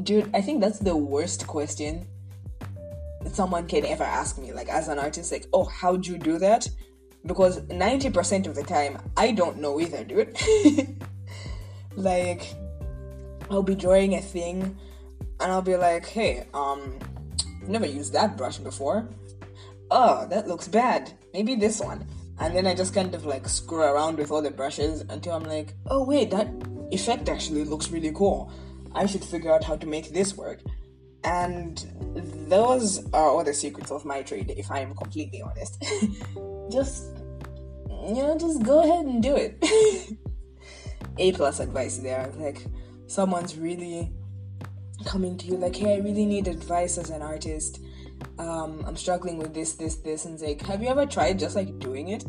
[0.02, 2.06] Dude, I think that's the worst question
[3.30, 6.68] someone can ever ask me, like as an artist, like, oh, how'd you do that?
[7.24, 10.36] Because 90% of the time, I don't know either, dude.
[11.96, 12.54] like,
[13.50, 14.76] I'll be drawing a thing,
[15.40, 16.98] and I'll be like, hey, um,
[17.66, 19.08] never used that brush before.
[19.90, 21.12] Oh, that looks bad.
[21.32, 22.06] Maybe this one.
[22.38, 25.44] And then I just kind of like screw around with all the brushes until I'm
[25.44, 26.48] like, oh wait, that
[26.90, 28.50] effect actually looks really cool.
[28.94, 30.60] I should figure out how to make this work.
[31.24, 31.78] And
[32.48, 35.80] those are all the secrets of my trade, if I am completely honest.
[36.70, 37.04] just,
[37.88, 39.62] you know, just go ahead and do it.
[41.18, 42.32] A plus advice there.
[42.36, 42.64] Like,
[43.06, 44.12] someone's really
[45.04, 47.80] coming to you like, hey, I really need advice as an artist.
[48.38, 51.56] Um, I'm struggling with this, this, this, and it's like, have you ever tried just
[51.56, 52.24] like doing it?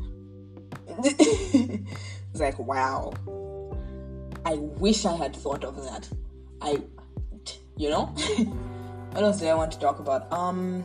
[1.04, 3.13] it's like, wow.
[4.45, 6.10] I wish I had thought of that.
[6.63, 6.82] I,
[7.78, 8.06] you know?
[9.12, 10.32] what else do I want to talk about?
[10.32, 10.84] Um,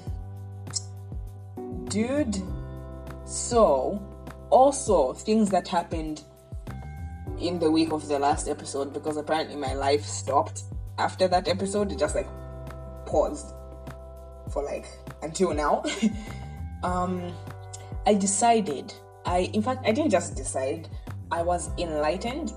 [1.85, 2.37] dude.
[3.25, 4.03] So,
[4.51, 6.23] also things that happened
[7.41, 10.65] in the week of the last episode because apparently my life stopped
[10.99, 12.27] after that episode, it just like
[13.07, 13.55] paused
[14.51, 14.87] for like
[15.23, 15.85] until now.
[16.83, 17.33] um,
[18.07, 18.93] I decided.
[19.25, 20.89] I in fact I didn't just decide.
[21.31, 22.53] I was enlightened.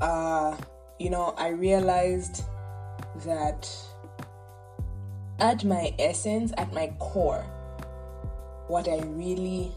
[0.00, 0.56] Uh,
[1.00, 2.44] you know, I realized
[3.24, 3.74] that
[5.38, 7.42] at my essence, at my core,
[8.68, 9.72] what I really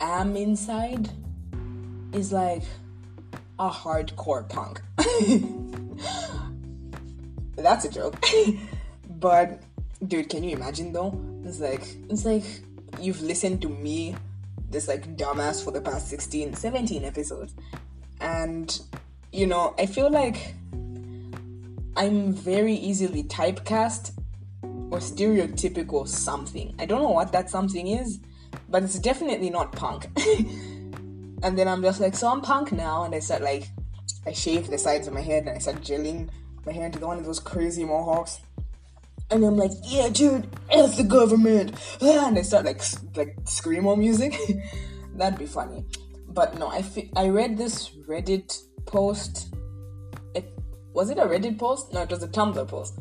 [0.00, 1.10] am inside
[2.12, 2.62] is like
[3.58, 4.80] a hardcore punk.
[7.56, 8.24] That's a joke.
[9.18, 9.60] but
[10.06, 11.20] dude, can you imagine though?
[11.44, 12.44] It's like it's like
[13.00, 14.14] you've listened to me,
[14.70, 17.54] this like dumbass for the past 16, 17 episodes.
[18.20, 18.80] And
[19.34, 20.54] you know, I feel like
[21.96, 24.12] I'm very easily typecast
[24.62, 26.72] or stereotypical something.
[26.78, 28.20] I don't know what that something is,
[28.68, 30.06] but it's definitely not punk.
[31.42, 33.68] and then I'm just like, so I'm punk now, and I start like,
[34.24, 36.30] I shave the sides of my head and I start gelling
[36.64, 38.40] my hair into one of those crazy mohawks.
[39.30, 41.74] And I'm like, yeah, dude, F the government.
[42.00, 42.82] Ah, and they start like
[43.16, 44.36] like screamo music.
[45.16, 45.84] That'd be funny.
[46.28, 49.54] But no, I fi- I read this Reddit post.
[50.34, 50.52] It
[50.92, 51.92] was it a Reddit post?
[51.92, 52.98] No, it was a Tumblr post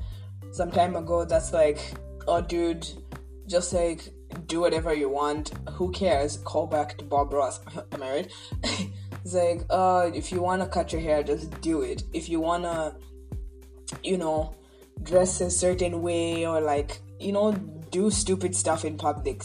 [0.52, 1.26] some time ago.
[1.26, 1.80] That's like,
[2.28, 2.88] oh, dude,
[3.48, 4.14] just like
[4.48, 5.52] do whatever you want.
[5.72, 6.38] Who cares?
[6.38, 7.60] Call back to Bob Ross.
[7.92, 8.32] Am I right?
[8.64, 12.04] it's like, uh, if you wanna cut your hair, just do it.
[12.14, 12.96] If you wanna
[14.02, 14.56] you know,
[15.04, 17.52] dress a certain way or like, you know,
[17.92, 19.44] do stupid stuff in public.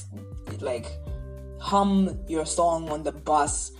[0.61, 0.87] Like,
[1.61, 3.73] hum your song on the bus.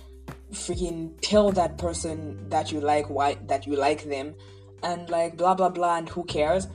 [0.51, 4.35] Freaking tell that person that you like why that you like them
[4.83, 6.67] and like blah blah blah and who cares?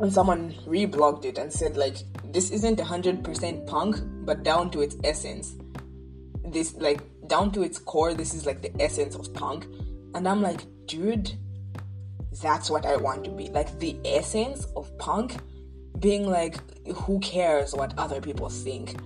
[0.00, 4.96] And someone reblogged it and said like this isn't 100% punk but down to its
[5.04, 5.54] essence.
[6.44, 9.66] This like down to its core this is like the essence of punk.
[10.14, 11.32] And i'm like dude
[12.42, 13.48] that's what I want to be.
[13.48, 15.36] Like the essence of punk
[15.98, 16.56] being like,
[16.94, 18.96] who cares what other people think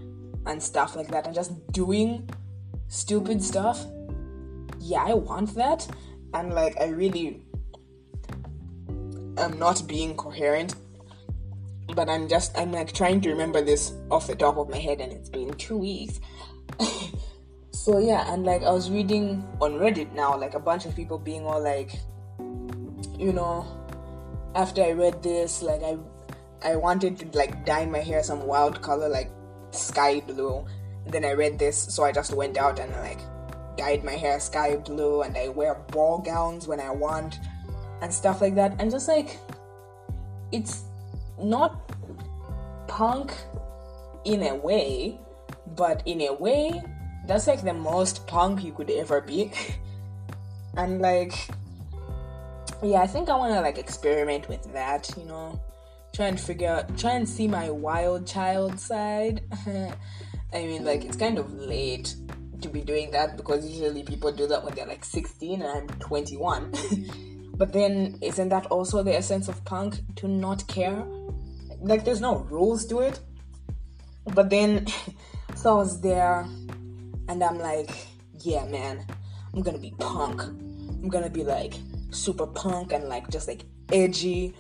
[0.46, 2.28] and stuff like that, and just doing
[2.90, 3.86] stupid stuff.
[4.78, 5.88] Yeah, I want that.
[6.34, 7.42] And like, I really
[9.38, 10.74] am not being coherent,
[11.94, 15.00] but I'm just, I'm like trying to remember this off the top of my head,
[15.00, 16.20] and it's been two weeks.
[17.70, 21.18] so yeah, and like, I was reading on Reddit now, like a bunch of people
[21.18, 21.94] being all like,
[23.18, 23.66] you know,
[24.54, 25.96] after I read this, like I
[26.62, 29.30] I wanted to like dye my hair some wild color like
[29.70, 30.64] sky blue.
[31.04, 33.20] And then I read this, so I just went out and like
[33.76, 37.38] dyed my hair sky blue and I wear ball gowns when I want.
[38.02, 38.76] and stuff like that.
[38.78, 39.38] And just like,
[40.52, 40.84] it's
[41.38, 41.92] not
[42.88, 43.32] punk
[44.24, 45.18] in a way,
[45.76, 46.82] but in a way,
[47.26, 49.52] that's like the most punk you could ever be.
[50.76, 51.34] and like,
[52.82, 55.60] yeah, I think I want to like experiment with that, you know,
[56.14, 59.42] try and figure out, try and see my wild child side.
[60.52, 62.14] I mean, like, it's kind of late
[62.60, 65.98] to be doing that because usually people do that when they're like 16 and I'm
[65.98, 66.72] 21.
[67.54, 71.04] but then, isn't that also the essence of punk to not care?
[71.80, 73.20] Like, there's no rules to it.
[74.34, 74.86] But then,
[75.54, 76.46] so I was there
[77.28, 77.90] and I'm like,
[78.40, 79.04] yeah, man,
[79.54, 80.42] I'm gonna be punk.
[80.42, 81.74] I'm gonna be like
[82.10, 84.54] super punk and like just like edgy.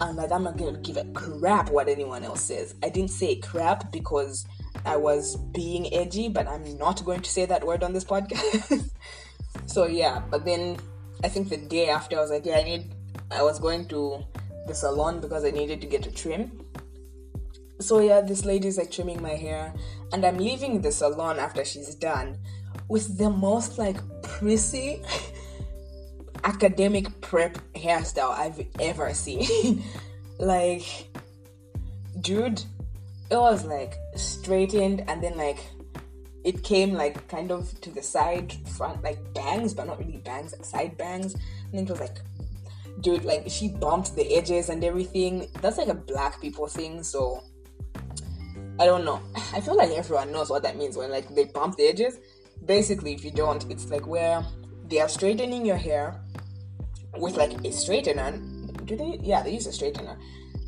[0.00, 2.74] And like, I'm not gonna give a crap what anyone else says.
[2.82, 4.46] I didn't say crap because
[4.84, 8.90] I was being edgy, but I'm not going to say that word on this podcast.
[9.66, 10.76] so yeah, but then
[11.24, 12.92] I think the day after I was like, yeah, I need.
[13.30, 14.24] I was going to
[14.66, 16.64] the salon because I needed to get a trim.
[17.80, 19.74] So yeah, this lady's like trimming my hair,
[20.12, 22.38] and I'm leaving the salon after she's done
[22.88, 25.02] with the most like prissy
[26.44, 29.82] academic prep hairstyle I've ever seen.
[30.38, 30.84] like,
[32.20, 32.62] dude,
[33.30, 35.58] it was like straightened and then like
[36.44, 40.52] it came like kind of to the side front like bangs but not really bangs
[40.52, 41.34] like side bangs.
[41.34, 42.18] And then it was like
[43.00, 45.48] dude like she bumped the edges and everything.
[45.60, 47.42] That's like a black people thing so
[48.78, 49.20] i don't know.
[49.52, 52.18] I feel like everyone knows what that means when like they bump the edges.
[52.64, 54.46] Basically if you don't it's like where
[54.88, 56.20] they are straightening your hair
[57.18, 58.86] with like a straightener.
[58.86, 59.18] Do they?
[59.20, 60.16] Yeah they use a straightener.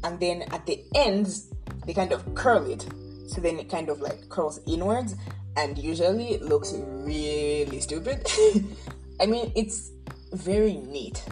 [0.03, 1.53] And then at the ends
[1.89, 2.87] they kind of curl it.
[3.29, 5.17] So then it kind of like curls inwards
[5.57, 8.31] and usually it looks really stupid.
[9.21, 9.91] I mean it's
[10.33, 11.25] very neat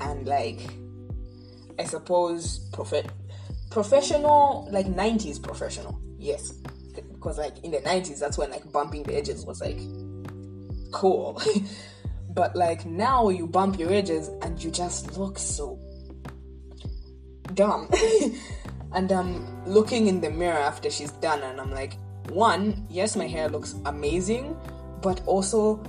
[0.00, 0.60] and like
[1.80, 3.10] i suppose prof-
[3.70, 6.00] professional like 90s professional.
[6.18, 6.52] Yes.
[6.94, 9.78] Because like in the 90s that's when like bumping the edges was like
[10.92, 11.42] cool.
[12.30, 15.80] But like now you bump your edges and you just look so
[17.54, 17.88] dumb
[18.92, 21.96] and I'm looking in the mirror after she's done, and I'm like,
[22.30, 24.56] one, yes, my hair looks amazing,
[25.02, 25.82] but also,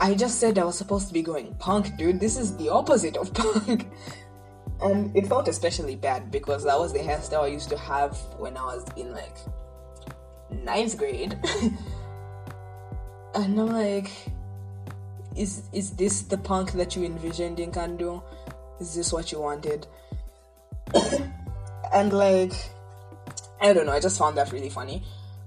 [0.00, 2.20] I just said I was supposed to be going punk, dude.
[2.20, 3.32] This is the opposite of
[3.64, 3.88] punk.
[4.80, 8.56] and it felt especially bad because that was the hairstyle I used to have when
[8.56, 9.36] I was in like
[10.50, 11.38] ninth grade.
[13.34, 14.10] and I'm like,
[15.36, 18.22] is is this the punk that you envisioned in Kando?
[18.80, 19.86] Is this what you wanted?
[21.92, 22.52] and like
[23.60, 25.02] I don't know, I just found that really funny.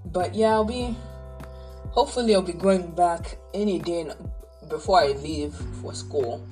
[0.05, 0.95] But yeah, I'll be
[1.91, 4.09] hopefully I'll be going back any day
[4.69, 6.45] before I leave for school.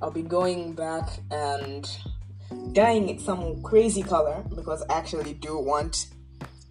[0.00, 1.88] I'll be going back and
[2.72, 6.06] dyeing it some crazy color because I actually do want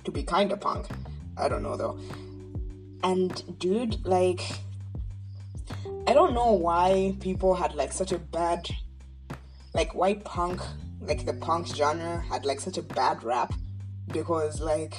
[0.03, 0.87] to be kind of punk.
[1.37, 1.99] I don't know though.
[3.03, 4.41] And dude, like
[6.07, 8.67] I don't know why people had like such a bad
[9.73, 10.61] like why punk
[11.01, 13.53] like the punk genre had like such a bad rap
[14.07, 14.93] because like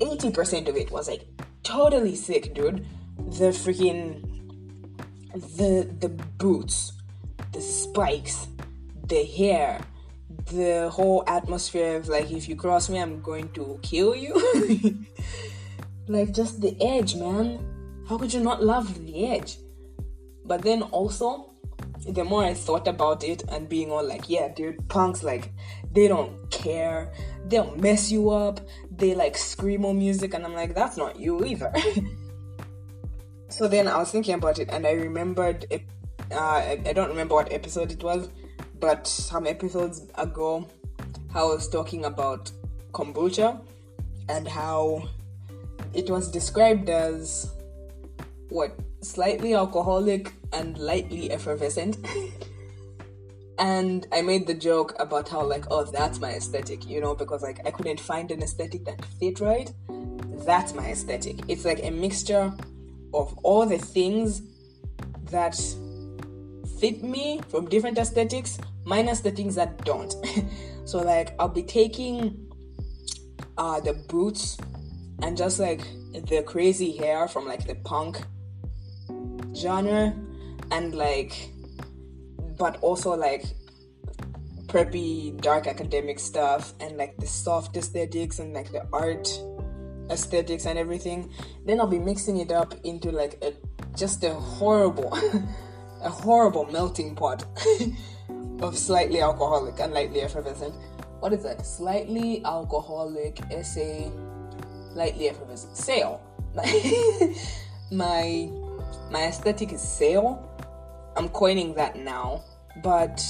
[0.00, 1.26] 80% of it was like
[1.62, 2.86] totally sick, dude.
[3.16, 4.26] The freaking
[5.32, 6.92] the the boots,
[7.52, 8.48] the spikes,
[9.06, 9.80] the hair,
[10.46, 14.34] the whole atmosphere of like if you cross me I'm going to kill you.
[16.08, 17.66] like just the edge, man.
[18.08, 19.58] How could you not love the edge?
[20.44, 21.49] But then also
[22.08, 25.52] the more I thought about it and being all like, yeah, dude, punks like
[25.92, 27.12] they don't care,
[27.46, 28.60] they'll mess you up,
[28.90, 31.72] they like screamo music, and I'm like, that's not you either.
[33.48, 35.82] so then I was thinking about it, and I remembered, it,
[36.32, 38.28] uh, I, don't remember what episode it was,
[38.78, 40.66] but some episodes ago,
[41.34, 42.50] I was talking about
[42.92, 43.60] kombucha
[44.28, 45.08] and how
[45.92, 47.52] it was described as
[48.48, 51.98] what slightly alcoholic and lightly effervescent.
[53.58, 57.42] and I made the joke about how like, oh, that's my aesthetic, you know, because
[57.42, 59.72] like I couldn't find an aesthetic that fit right.
[60.46, 61.40] That's my aesthetic.
[61.48, 62.52] It's like a mixture
[63.12, 64.42] of all the things
[65.30, 65.54] that
[66.78, 70.14] fit me from different aesthetics, minus the things that don't.
[70.84, 72.46] so like I'll be taking
[73.58, 74.56] uh the boots
[75.22, 75.82] and just like
[76.12, 78.22] the crazy hair from like the punk
[79.54, 80.14] genre
[80.70, 81.50] and like
[82.58, 83.44] but also like
[84.66, 89.28] preppy dark academic stuff and like the soft aesthetics and like the art
[90.10, 91.32] aesthetics and everything
[91.66, 93.52] then i'll be mixing it up into like a
[93.96, 95.12] just a horrible
[96.02, 97.44] a horrible melting pot
[98.62, 100.74] of slightly alcoholic and lightly effervescent.
[101.20, 101.66] What is that?
[101.66, 104.10] Slightly alcoholic essay,
[104.92, 105.76] lightly effervescent.
[105.76, 106.20] sale
[107.92, 108.50] my
[109.10, 110.46] my aesthetic is sale.
[111.16, 112.44] I'm coining that now,
[112.82, 113.24] but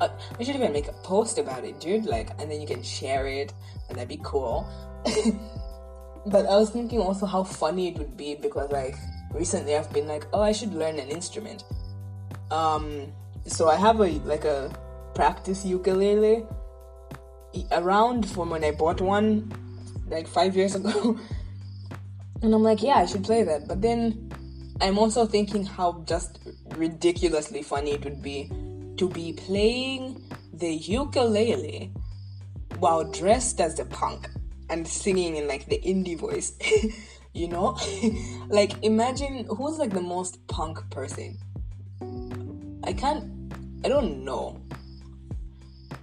[0.00, 2.04] uh, we should even make a post about it, dude.
[2.04, 3.52] Like, and then you can share it,
[3.88, 4.66] and that'd be cool.
[6.26, 8.96] but I was thinking also how funny it would be because, like,
[9.32, 11.64] recently I've been like, oh, I should learn an instrument.
[12.50, 13.12] Um,
[13.46, 14.70] so I have a like a
[15.14, 16.44] practice ukulele
[17.70, 19.52] around from when I bought one
[20.08, 21.18] like five years ago.
[22.42, 23.66] and I'm like, yeah, I should play that.
[23.66, 24.30] But then
[24.82, 26.40] I'm also thinking how just
[26.76, 28.50] ridiculously funny it would be
[28.98, 30.22] to be playing
[30.52, 31.92] the ukulele
[32.78, 34.28] while dressed as a punk
[34.68, 36.52] and singing in like the indie voice.
[37.32, 37.78] you know?
[38.48, 41.38] like imagine who's like the most punk person
[42.84, 43.30] I can't.
[43.84, 44.60] I don't know.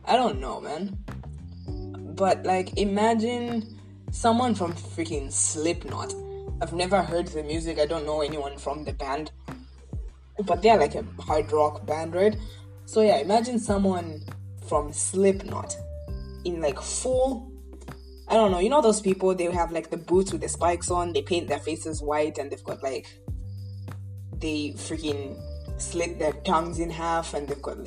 [0.05, 0.97] I don't know, man.
[2.15, 3.77] But like, imagine
[4.11, 6.13] someone from freaking Slipknot.
[6.61, 7.79] I've never heard the music.
[7.79, 9.31] I don't know anyone from the band,
[10.45, 12.35] but they're like a hard rock band, right?
[12.85, 14.21] So yeah, imagine someone
[14.67, 15.75] from Slipknot
[16.45, 17.51] in like full.
[18.27, 18.59] I don't know.
[18.59, 19.33] You know those people?
[19.33, 21.13] They have like the boots with the spikes on.
[21.13, 23.07] They paint their faces white, and they've got like
[24.39, 25.37] they freaking
[25.77, 27.77] slit their tongues in half and they've got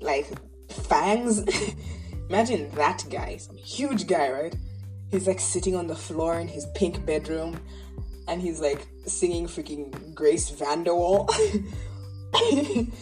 [0.00, 0.26] like
[0.70, 1.44] fangs.
[2.28, 4.56] Imagine that guy, some huge guy, right?
[5.10, 7.60] He's like sitting on the floor in his pink bedroom
[8.28, 11.28] and he's like singing freaking Grace VanderWaal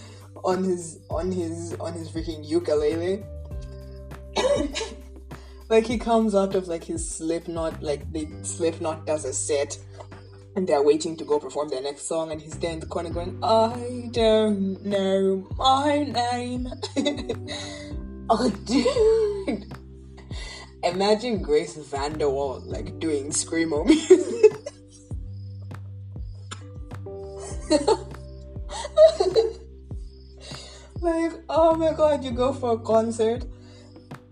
[0.45, 3.23] on his on his on his freaking ukulele.
[5.69, 9.79] like he comes out of like his Slipknot, like the Slipknot does a set
[10.55, 13.09] and they're waiting to go perform their next song and he's there in the corner
[13.09, 16.69] going i don't know my name.
[18.35, 19.75] Oh dude.
[20.83, 24.53] Imagine Grace VanderWaal like doing screamo music
[31.01, 33.45] like oh my god you go for a concert.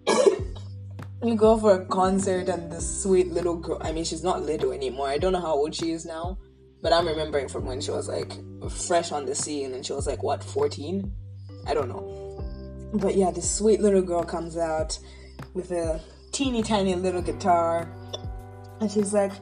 [1.23, 4.73] You go for a concert and this sweet little girl i mean she's not little
[4.73, 5.09] anymore.
[5.09, 6.39] I don't know how old she is now
[6.81, 8.33] but i'm remembering from when she was like
[8.71, 11.13] fresh on the scene and she was like what 14
[11.67, 12.91] i don't know.
[12.95, 14.99] But yeah this sweet little girl comes out
[15.53, 16.01] with a
[16.33, 17.87] teeny tiny little guitar
[18.81, 19.33] and she's like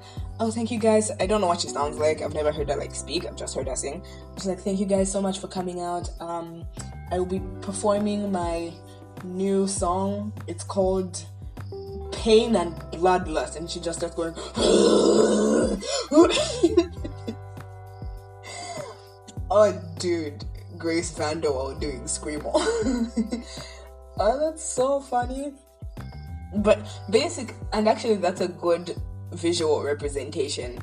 [0.41, 1.11] oh thank you guys.
[1.20, 2.22] I don't know what she sounds like.
[2.22, 3.26] I've never heard her like speak.
[3.26, 4.03] I've just heard her sing.
[4.34, 6.11] She's like thank you guys so much for coming out.
[6.20, 6.64] Um
[7.11, 8.72] i will be performing my
[9.24, 10.32] new song.
[10.47, 11.24] It's called
[12.12, 14.34] pain and bloodlust, and she just starts going.
[19.51, 20.45] oh, dude,
[20.76, 22.53] Grace VanderWaal doing screamo.
[24.18, 25.53] oh, that's so funny.
[26.57, 26.78] But
[27.11, 28.97] basic, and actually, that's a good
[29.33, 30.79] visual representation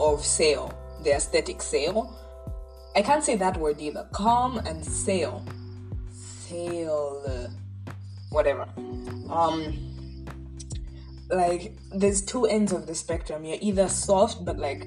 [0.00, 0.72] of sail,
[1.04, 2.14] the aesthetic sail.
[2.96, 4.08] I can't say that word either.
[4.12, 5.44] Calm and sail,
[6.10, 7.50] sail,
[8.30, 8.66] whatever.
[9.30, 9.76] Um,
[11.30, 13.44] like there's two ends of the spectrum.
[13.44, 14.86] You're either soft but like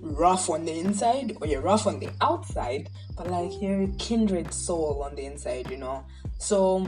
[0.00, 4.52] rough on the inside, or you're rough on the outside, but like you're a kindred
[4.52, 6.04] soul on the inside, you know.
[6.38, 6.86] So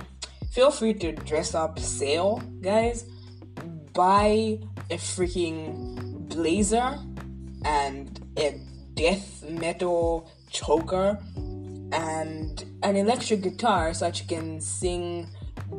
[0.52, 3.04] feel free to dress up sail, guys.
[3.98, 7.00] Buy a freaking blazer
[7.64, 8.60] and a
[8.94, 11.18] death metal choker
[11.90, 15.26] and an electric guitar so that you can sing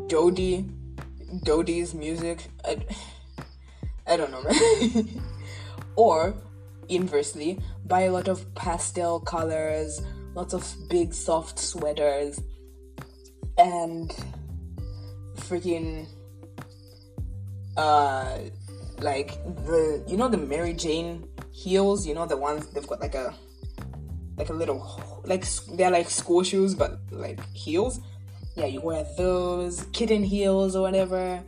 [0.08, 0.66] Dodie
[1.46, 2.50] Dodie's music.
[2.66, 2.86] I,
[4.06, 5.22] I don't know, man.
[5.96, 6.34] or
[6.90, 10.02] inversely, buy a lot of pastel colors,
[10.36, 12.42] lots of big soft sweaters,
[13.58, 14.14] and
[15.38, 16.06] freaking
[17.80, 18.38] uh
[19.00, 19.30] like
[19.66, 23.34] the you know the Mary Jane heels, you know the ones they've got like a
[24.38, 24.80] like a little
[25.26, 25.46] like
[25.78, 28.00] they're like school shoes but like heels
[28.60, 31.42] yeah, you wear those kitten heels or whatever,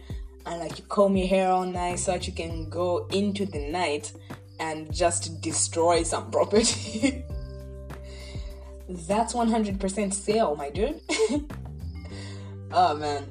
[0.46, 3.60] and like you comb your hair all nice so that you can go into the
[3.70, 4.14] night
[4.60, 7.26] and just destroy some property.
[8.90, 11.02] That's 100% sale, my dude.
[12.72, 13.26] oh man,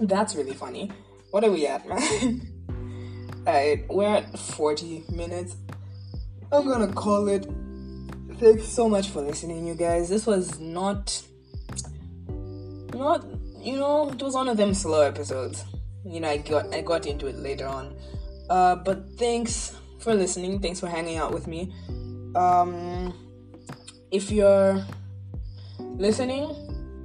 [0.00, 0.90] that's really funny.
[1.30, 2.40] What are we at, man?
[3.46, 5.56] Alright, we're at 40 minutes.
[6.52, 7.46] I'm gonna call it.
[8.38, 10.08] Thanks so much for listening, you guys.
[10.08, 11.22] This was not
[12.94, 13.24] not
[13.58, 15.64] you know it was one of them slow episodes
[16.04, 17.94] you know i got i got into it later on
[18.50, 21.72] uh, but thanks for listening thanks for hanging out with me
[22.34, 23.14] um,
[24.10, 24.84] if you're
[25.78, 26.54] listening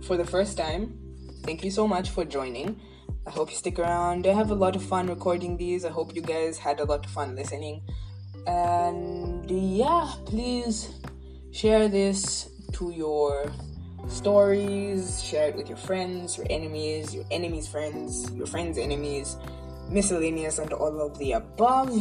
[0.03, 0.97] for the first time,
[1.43, 2.79] thank you so much for joining.
[3.27, 4.27] I hope you stick around.
[4.27, 5.83] I have a lot of fun recording these.
[5.83, 7.81] I hope you guys had a lot of fun listening.
[8.45, 10.89] And yeah, please
[11.51, 13.51] share this to your
[14.07, 19.37] stories, share it with your friends, your enemies, your enemies' friends, your friends' enemies,
[19.89, 21.91] miscellaneous, and all of the above.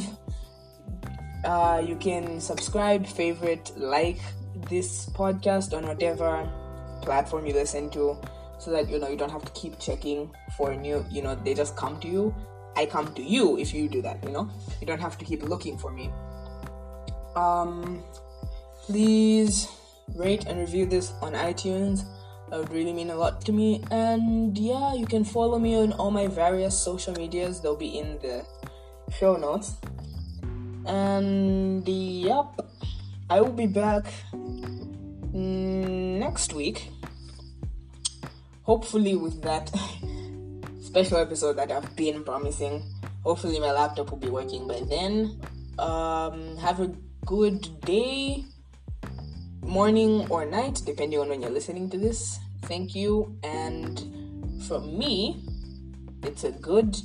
[1.44, 4.18] Uh, you can subscribe, favorite, like
[4.68, 6.50] this podcast on whatever
[7.02, 8.16] platform you listen to
[8.58, 11.54] so that you know you don't have to keep checking for new you know they
[11.54, 12.34] just come to you
[12.76, 14.48] i come to you if you do that you know
[14.80, 16.10] you don't have to keep looking for me
[17.36, 18.02] um
[18.86, 19.68] please
[20.14, 22.04] rate and review this on iTunes.
[22.50, 23.82] That would really mean a lot to me.
[23.90, 27.60] And yeah, you can follow me on all my various social medias.
[27.60, 28.44] They'll be in the
[29.18, 29.76] show notes.
[30.86, 32.60] And yep,
[33.30, 34.04] I will be back
[35.32, 36.90] next week.
[38.64, 39.70] Hopefully, with that
[40.80, 42.82] special episode that I've been promising.
[43.22, 45.40] Hopefully, my laptop will be working by then.
[45.78, 46.92] Um, have a
[47.24, 48.44] good day
[49.62, 52.38] morning or night, depending on when you're listening to this.
[52.62, 53.38] Thank you.
[53.42, 55.42] And from me,
[56.22, 56.96] it's a good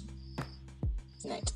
[1.23, 1.51] night.